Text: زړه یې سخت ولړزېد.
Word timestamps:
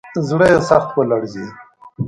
زړه 0.27 0.45
یې 0.53 0.59
سخت 0.69 0.89
ولړزېد. 0.93 1.51